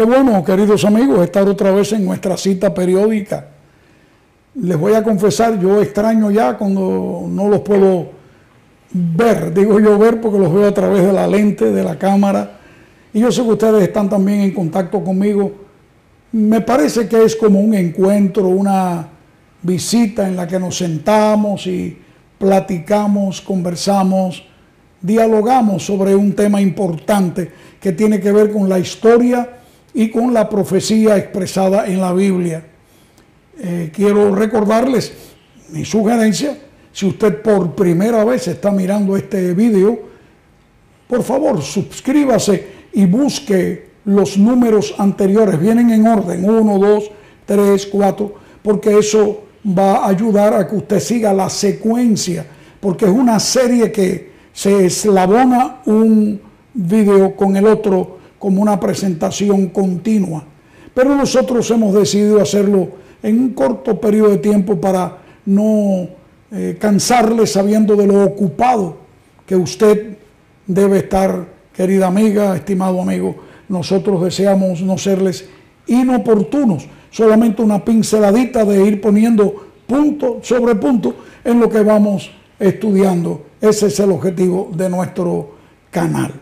[0.00, 3.48] Qué bueno, queridos amigos, estar otra vez en nuestra cita periódica.
[4.54, 8.06] Les voy a confesar, yo extraño ya cuando no los puedo
[8.94, 12.60] ver, digo yo ver porque los veo a través de la lente, de la cámara,
[13.12, 15.52] y yo sé que ustedes están también en contacto conmigo.
[16.32, 19.06] Me parece que es como un encuentro, una
[19.60, 21.98] visita en la que nos sentamos y
[22.38, 24.44] platicamos, conversamos,
[25.02, 29.59] dialogamos sobre un tema importante que tiene que ver con la historia
[29.94, 32.64] y con la profecía expresada en la Biblia.
[33.58, 35.12] Eh, quiero recordarles
[35.70, 36.56] mi sugerencia,
[36.92, 39.98] si usted por primera vez está mirando este video,
[41.06, 47.10] por favor suscríbase y busque los números anteriores, vienen en orden, 1, 2,
[47.46, 52.46] 3, 4, porque eso va a ayudar a que usted siga la secuencia,
[52.80, 56.40] porque es una serie que se eslabona un
[56.72, 60.42] video con el otro como una presentación continua.
[60.92, 62.88] Pero nosotros hemos decidido hacerlo
[63.22, 66.08] en un corto periodo de tiempo para no
[66.50, 68.96] eh, cansarle sabiendo de lo ocupado
[69.46, 70.16] que usted
[70.66, 73.36] debe estar, querida amiga, estimado amigo.
[73.68, 75.46] Nosotros deseamos no serles
[75.86, 83.42] inoportunos, solamente una pinceladita de ir poniendo punto sobre punto en lo que vamos estudiando.
[83.60, 85.50] Ese es el objetivo de nuestro
[85.90, 86.32] canal.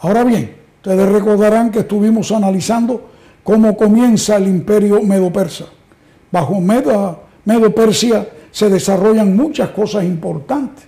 [0.00, 3.08] Ahora bien, ustedes recordarán que estuvimos analizando
[3.44, 5.66] cómo comienza el imperio medo-persa.
[6.32, 10.84] Bajo Medo-Persia se desarrollan muchas cosas importantes.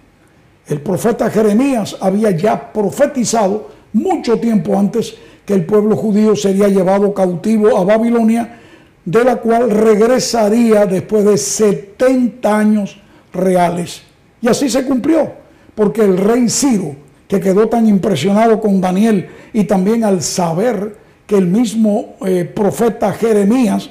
[0.66, 5.14] El profeta Jeremías había ya profetizado mucho tiempo antes
[5.46, 8.58] que el pueblo judío sería llevado cautivo a Babilonia,
[9.04, 13.00] de la cual regresaría después de 70 años
[13.32, 14.02] reales.
[14.42, 15.30] Y así se cumplió,
[15.76, 16.96] porque el rey Ciro,
[17.28, 23.12] que quedó tan impresionado con Daniel y también al saber que el mismo eh, profeta
[23.12, 23.88] Jeremías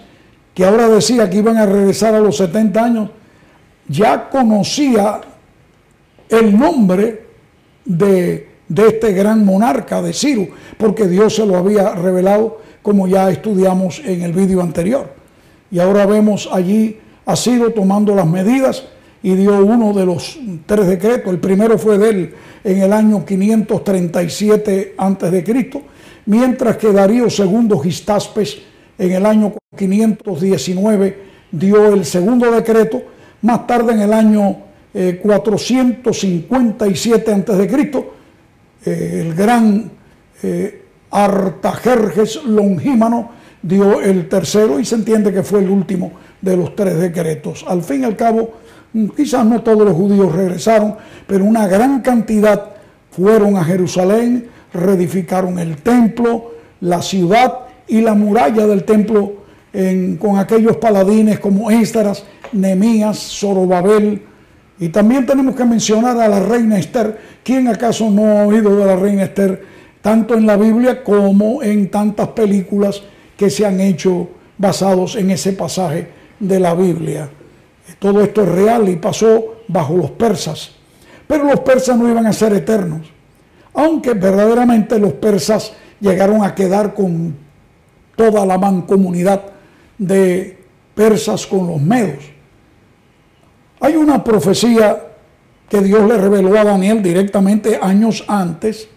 [0.53, 3.09] que ahora decía que iban a regresar a los 70 años,
[3.88, 5.22] ya conocía
[6.29, 7.25] el nombre
[7.85, 10.47] de, este gran monarca de Ciro,
[10.78, 15.13] porque Dios se lo había revelado como ya estudiamos en el vídeo anterior.
[15.72, 18.84] Y ahora vemos allí a Ciro tomando las medidas
[19.23, 21.34] y dio uno de los tres decretos.
[21.34, 25.84] El primero fue de él en el año 537 a.C.,
[26.25, 28.59] mientras que Darío II Gistaspes
[28.97, 33.01] en el año 519 dio el segundo decreto,
[33.41, 34.57] más tarde en el año
[35.22, 38.03] 457 eh, a.C.,
[38.85, 39.89] eh, el gran
[40.44, 43.31] eh, Artajerjes Longímano
[43.62, 47.63] dio el tercero y se entiende que fue el último de los tres decretos.
[47.67, 48.51] Al fin y al cabo,
[49.15, 50.95] quizás no todos los judíos regresaron,
[51.27, 52.71] pero una gran cantidad
[53.11, 59.43] fueron a Jerusalén, reedificaron el templo, la ciudad y la muralla del templo
[60.19, 64.21] con aquellos paladines como Ésdras, Nemías, Zorobabel.
[64.79, 67.17] Y también tenemos que mencionar a la reina Esther.
[67.43, 69.63] ¿Quién acaso no ha oído de la reina Esther
[70.01, 73.01] tanto en la Biblia como en tantas películas
[73.37, 76.07] que se han hecho basados en ese pasaje
[76.39, 77.29] de la Biblia?
[77.99, 80.71] Todo esto es real y pasó bajo los persas.
[81.27, 83.07] Pero los persas no iban a ser eternos.
[83.73, 87.35] Aunque verdaderamente los persas llegaron a quedar con
[88.16, 89.41] toda la mancomunidad
[89.97, 90.57] de
[90.94, 92.23] persas con los medos.
[93.79, 95.07] Hay una profecía
[95.69, 98.88] que Dios le reveló a Daniel directamente años antes,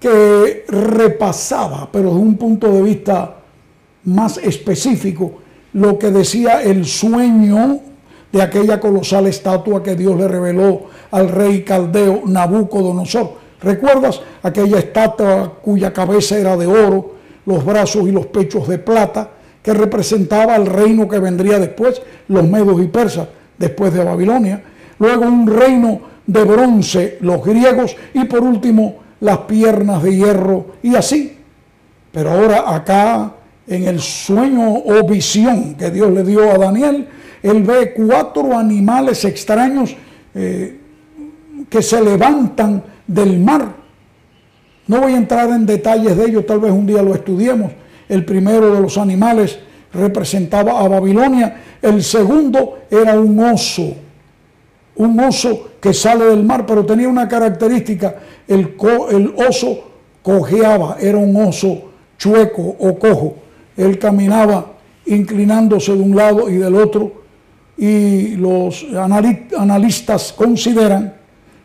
[0.00, 3.36] que repasaba, pero desde un punto de vista
[4.04, 5.34] más específico,
[5.74, 7.80] lo que decía el sueño
[8.32, 13.42] de aquella colosal estatua que Dios le reveló al rey caldeo Nabucodonosor.
[13.60, 17.12] ¿Recuerdas aquella estatua cuya cabeza era de oro,
[17.46, 19.30] los brazos y los pechos de plata,
[19.62, 24.62] que representaba al reino que vendría después, los medos y persas, después de Babilonia.
[24.98, 30.96] Luego un reino de bronce, los griegos, y por último las piernas de hierro, y
[30.96, 31.38] así.
[32.10, 33.34] Pero ahora acá,
[33.66, 37.06] en el sueño o visión que Dios le dio a Daniel,
[37.42, 39.96] él ve cuatro animales extraños
[40.34, 40.78] eh,
[41.68, 43.82] que se levantan del mar
[44.86, 47.72] no voy a entrar en detalles de ello, tal vez un día lo estudiemos.
[48.08, 49.58] El primero de los animales
[49.92, 53.94] representaba a Babilonia, el segundo era un oso,
[54.96, 58.16] un oso que sale del mar, pero tenía una característica,
[58.48, 58.76] el,
[59.10, 59.92] el oso
[60.22, 63.36] cojeaba, era un oso chueco o cojo,
[63.76, 64.72] él caminaba
[65.06, 67.21] inclinándose de un lado y del otro,
[67.76, 71.14] y los analistas consideran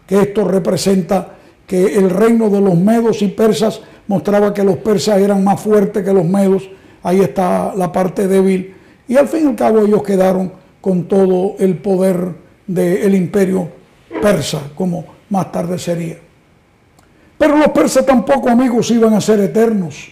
[0.06, 5.20] que esto representa que el reino de los medos y persas mostraba que los persas
[5.20, 6.70] eran más fuertes que los medos,
[7.04, 8.74] ahí está la parte débil,
[9.08, 12.34] y al fin y al cabo ellos quedaron con todo el poder
[12.66, 13.70] del imperio
[14.22, 16.18] persa, como más tarde sería.
[17.38, 20.10] Pero los persas tampoco, amigos, iban a ser eternos,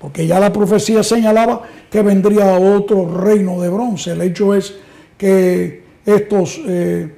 [0.00, 4.12] porque ya la profecía señalaba que vendría otro reino de bronce.
[4.12, 4.74] El hecho es
[5.18, 7.14] que estos eh,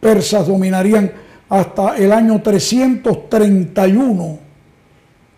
[0.00, 1.12] persas dominarían
[1.48, 4.38] hasta el año 331,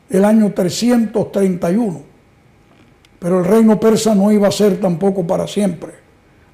[0.08, 2.00] el año 331.
[3.18, 5.92] Pero el reino persa no iba a ser tampoco para siempre.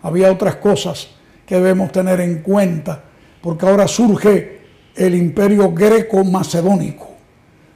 [0.02, 1.10] Había otras cosas
[1.46, 3.04] que debemos tener en cuenta,
[3.40, 4.58] porque ahora surge
[4.96, 7.08] el imperio greco-macedónico,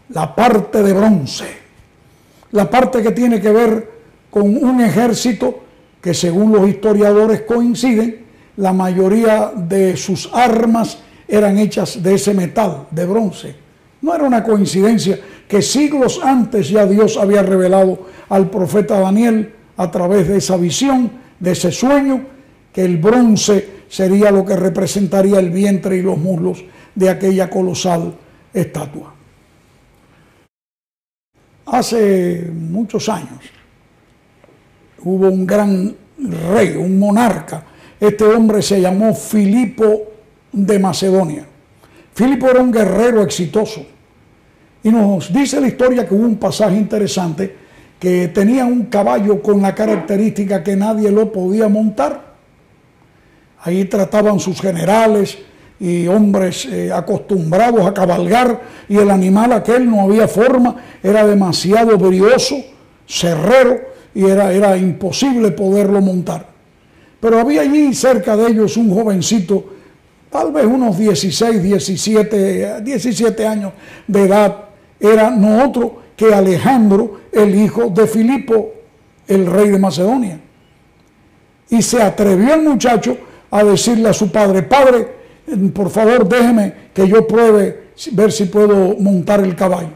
[0.08, 1.62] la parte de bronce,
[2.52, 3.90] la parte que tiene que ver
[4.31, 5.60] con un ejército
[6.00, 8.25] que según los historiadores coinciden,
[8.56, 13.54] la mayoría de sus armas eran hechas de ese metal, de bronce.
[14.02, 15.19] No era una coincidencia
[15.49, 21.10] que siglos antes ya Dios había revelado al profeta Daniel a través de esa visión,
[21.38, 22.26] de ese sueño,
[22.72, 26.64] que el bronce sería lo que representaría el vientre y los muslos
[26.94, 28.14] de aquella colosal
[28.52, 29.14] estatua.
[31.72, 33.40] Hace muchos años
[34.98, 37.64] hubo un gran rey, un monarca.
[37.98, 40.02] Este hombre se llamó Filipo
[40.52, 41.46] de Macedonia.
[42.12, 43.86] Filipo era un guerrero exitoso.
[44.82, 47.56] Y nos dice la historia que hubo un pasaje interesante
[47.98, 52.34] que tenía un caballo con la característica que nadie lo podía montar.
[53.62, 55.38] Ahí trataban sus generales
[55.82, 61.99] y hombres eh, acostumbrados a cabalgar y el animal aquel no había forma, era demasiado
[61.99, 62.55] brioso,
[63.05, 63.81] cerrero
[64.14, 66.46] y era, era imposible poderlo montar.
[67.19, 69.73] Pero había allí cerca de ellos un jovencito
[70.31, 73.73] tal vez unos 16, 17, 17 años
[74.06, 74.56] de edad,
[75.00, 78.73] era no otro que Alejandro, el hijo de Filipo,
[79.26, 80.40] el rey de Macedonia.
[81.70, 83.19] Y se atrevió el muchacho
[83.50, 85.21] a decirle a su padre, padre,
[85.74, 89.90] por favor déjeme que yo pruebe ver si puedo montar el caballo.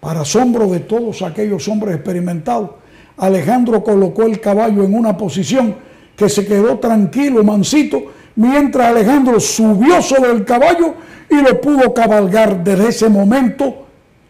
[0.00, 2.70] Para asombro de todos aquellos hombres experimentados,
[3.16, 5.76] Alejandro colocó el caballo en una posición
[6.16, 8.02] que se quedó tranquilo, mansito,
[8.36, 10.94] mientras Alejandro subió sobre el caballo
[11.30, 13.86] y lo pudo cabalgar desde ese momento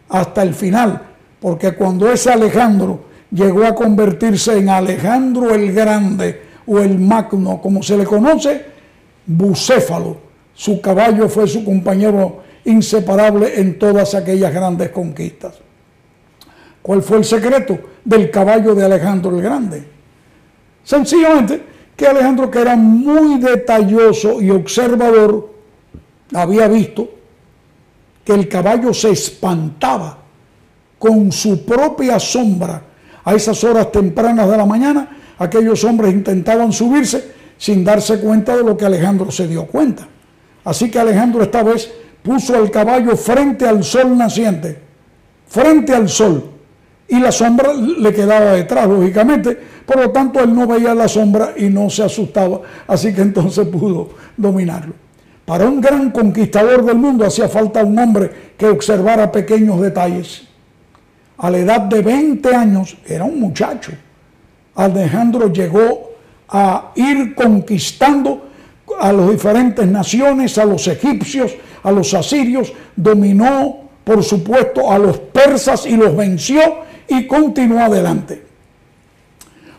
[0.08, 1.00] hasta el final,
[1.40, 7.82] porque cuando ese Alejandro llegó a convertirse en Alejandro el Grande o el Magno, como
[7.82, 8.71] se le conoce,
[9.26, 10.16] Bucéfalo,
[10.54, 15.54] su caballo fue su compañero inseparable en todas aquellas grandes conquistas.
[16.80, 19.84] ¿Cuál fue el secreto del caballo de Alejandro el Grande?
[20.82, 21.62] Sencillamente
[21.96, 25.50] que Alejandro, que era muy detalloso y observador,
[26.34, 27.08] había visto
[28.24, 30.18] que el caballo se espantaba
[30.98, 32.82] con su propia sombra.
[33.24, 38.64] A esas horas tempranas de la mañana, aquellos hombres intentaban subirse sin darse cuenta de
[38.64, 40.08] lo que Alejandro se dio cuenta.
[40.64, 44.80] Así que Alejandro esta vez puso al caballo frente al sol naciente,
[45.46, 46.42] frente al sol,
[47.06, 49.56] y la sombra le quedaba detrás, lógicamente.
[49.86, 53.64] Por lo tanto, él no veía la sombra y no se asustaba, así que entonces
[53.68, 54.94] pudo dominarlo.
[55.44, 58.28] Para un gran conquistador del mundo hacía falta un hombre
[58.58, 60.48] que observara pequeños detalles.
[61.38, 63.92] A la edad de 20 años era un muchacho.
[64.74, 66.11] Alejandro llegó
[66.52, 68.48] a ir conquistando
[69.00, 75.18] a las diferentes naciones, a los egipcios, a los asirios, dominó por supuesto a los
[75.18, 76.60] persas y los venció
[77.08, 78.42] y continuó adelante.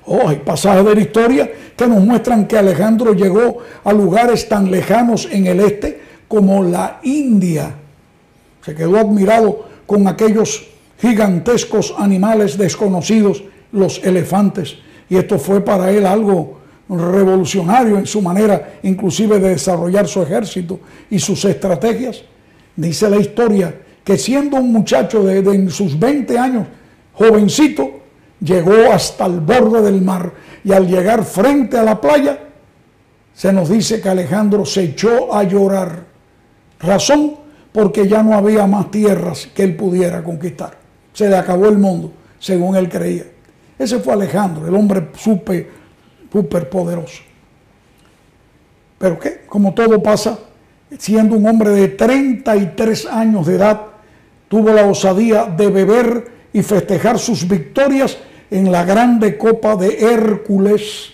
[0.05, 4.69] Oh, hay pasajes de la historia que nos muestran que Alejandro llegó a lugares tan
[4.69, 7.73] lejanos en el este como la India.
[8.65, 10.67] Se quedó admirado con aquellos
[10.99, 14.77] gigantescos animales desconocidos, los elefantes.
[15.09, 20.79] Y esto fue para él algo revolucionario en su manera inclusive de desarrollar su ejército
[21.09, 22.21] y sus estrategias.
[22.75, 23.73] Dice la historia
[24.03, 26.67] que siendo un muchacho de, de sus 20 años,
[27.13, 28.01] jovencito,
[28.39, 32.39] llegó hasta el borde del mar y al llegar frente a la playa,
[33.33, 36.05] se nos dice que Alejandro se echó a llorar.
[36.79, 37.35] Razón
[37.71, 40.77] porque ya no había más tierras que él pudiera conquistar.
[41.11, 43.25] Se le acabó el mundo, según él creía.
[43.77, 45.67] Ese fue Alejandro, el hombre súper,
[46.33, 47.21] súper poderoso.
[48.97, 50.39] Pero qué, como todo pasa,
[50.97, 53.81] siendo un hombre de 33 años de edad,
[54.47, 58.17] tuvo la osadía de beber y festejar sus victorias
[58.49, 61.13] en la grande copa de Hércules.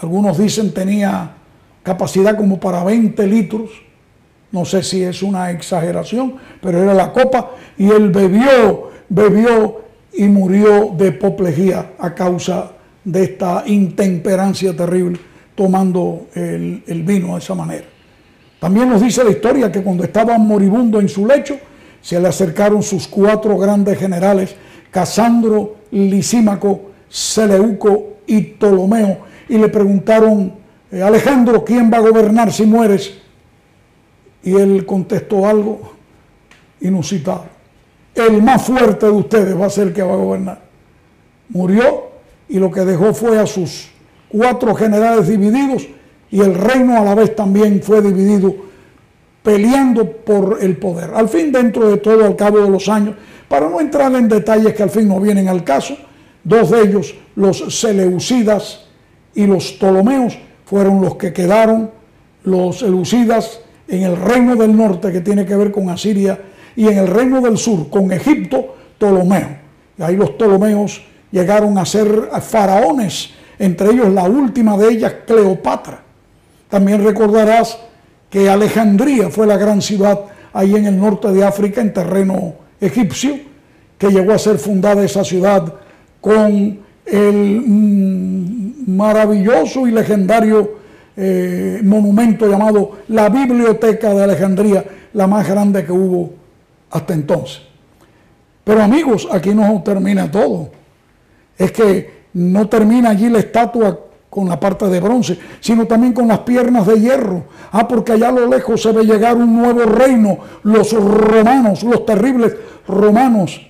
[0.00, 1.34] Algunos dicen tenía
[1.82, 3.70] capacidad como para 20 litros.
[4.50, 9.80] no sé si es una exageración, pero era la copa, y él bebió, bebió
[10.12, 12.72] y murió de apoplejía a causa
[13.04, 15.18] de esta intemperancia terrible,
[15.54, 17.84] tomando el, el vino de esa manera.
[18.60, 21.58] También nos dice la historia que cuando estaba moribundo en su lecho,
[22.00, 24.54] se le acercaron sus cuatro grandes generales,
[24.90, 29.18] Casandro, Lisímaco, Seleuco y Ptolomeo,
[29.48, 30.52] y le preguntaron,
[30.90, 33.18] eh, Alejandro, ¿quién va a gobernar si mueres?
[34.42, 35.92] Y él contestó algo
[36.80, 37.46] inusitado.
[38.14, 40.62] El más fuerte de ustedes va a ser el que va a gobernar.
[41.48, 42.11] Murió
[42.52, 43.88] y lo que dejó fue a sus
[44.28, 45.88] cuatro generales divididos
[46.30, 48.54] y el reino a la vez también fue dividido
[49.42, 51.12] peleando por el poder.
[51.14, 53.16] Al fin, dentro de todo, al cabo de los años,
[53.48, 55.96] para no entrar en detalles que al fin no vienen al caso,
[56.44, 58.84] dos de ellos, los Seleucidas
[59.34, 61.90] y los Ptolomeos, fueron los que quedaron,
[62.44, 66.38] los Seleucidas en el reino del norte que tiene que ver con Asiria
[66.76, 69.56] y en el reino del sur con Egipto, Ptolomeo.
[69.96, 76.00] Y ahí los Ptolomeos llegaron a ser faraones, entre ellos la última de ellas, Cleopatra.
[76.68, 77.78] También recordarás
[78.30, 80.20] que Alejandría fue la gran ciudad
[80.52, 83.38] ahí en el norte de África, en terreno egipcio,
[83.98, 85.74] que llegó a ser fundada esa ciudad
[86.20, 90.82] con el mm, maravilloso y legendario
[91.16, 96.32] eh, monumento llamado la Biblioteca de Alejandría, la más grande que hubo
[96.90, 97.62] hasta entonces.
[98.64, 100.70] Pero amigos, aquí no termina todo.
[101.56, 103.98] Es que no termina allí la estatua
[104.32, 107.44] con la parte de bronce, sino también con las piernas de hierro.
[107.70, 112.06] Ah, porque allá a lo lejos se ve llegar un nuevo reino, los romanos, los
[112.06, 112.56] terribles
[112.88, 113.60] romanos.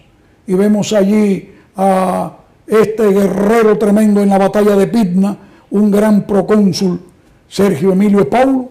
[0.47, 2.33] Y vemos allí a
[2.67, 5.37] este guerrero tremendo en la batalla de Pitna,
[5.71, 7.01] un gran procónsul,
[7.49, 8.69] Sergio Emilio Paulo,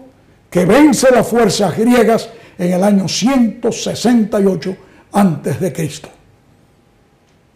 [0.48, 4.76] que vence las fuerzas griegas en el año 168
[5.12, 6.08] antes de Cristo.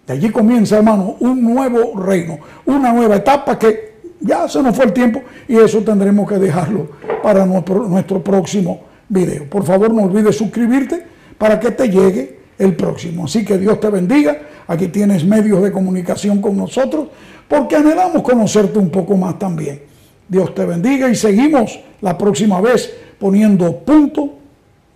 [0.07, 4.87] De allí comienza, hermano, un nuevo reino, una nueva etapa que ya se nos fue
[4.87, 6.89] el tiempo y eso tendremos que dejarlo
[7.23, 9.49] para nuestro, próximo video.
[9.51, 11.05] Por favor, no olvides suscribirte
[11.37, 13.25] para que te llegue el próximo.
[13.25, 14.39] Así que Dios te bendiga.
[14.69, 17.09] Aquí tienes medios de comunicación con nosotros
[17.49, 19.83] porque anhelamos conocerte un poco más también.
[20.29, 24.35] Dios te bendiga y seguimos la próxima vez poniendo punto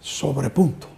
[0.00, 0.89] sobre punto.